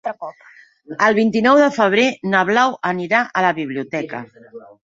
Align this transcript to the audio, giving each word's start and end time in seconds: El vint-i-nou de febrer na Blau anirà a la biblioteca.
El 1.07 1.17
vint-i-nou 1.19 1.59
de 1.65 1.69
febrer 1.77 2.07
na 2.33 2.43
Blau 2.51 2.75
anirà 2.95 3.23
a 3.43 3.47
la 3.49 3.55
biblioteca. 3.63 4.27